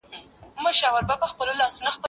[0.79, 1.89] زه اوبه پاکې کړې دي!.